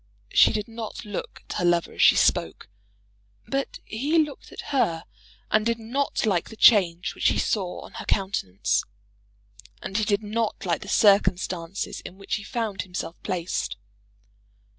She 0.33 0.51
did 0.51 0.67
not 0.67 1.05
look 1.05 1.43
at 1.47 1.57
her 1.57 1.63
lover 1.65 1.93
as 1.93 2.01
she 2.01 2.15
spoke; 2.15 2.67
but 3.47 3.77
he 3.85 4.17
looked 4.17 4.51
at 4.51 4.71
her, 4.73 5.05
and 5.51 5.63
did 5.63 5.77
not 5.77 6.25
like 6.25 6.49
the 6.49 6.55
change 6.55 7.13
which 7.13 7.27
he 7.27 7.37
saw 7.37 7.81
on 7.81 7.91
her 7.93 8.05
countenance. 8.05 8.83
And 9.79 9.97
he 9.97 10.03
did 10.03 10.23
not 10.23 10.65
like 10.65 10.81
the 10.81 10.87
circumstances 10.89 11.99
in 12.01 12.17
which 12.17 12.37
he 12.37 12.43
found 12.43 12.81
himself 12.81 13.15
placed. 13.21 13.75